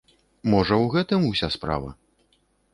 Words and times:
Можа, 0.53 0.79
у 0.87 0.87
гэтым 0.95 1.29
уся 1.31 1.47
справа? 1.59 1.95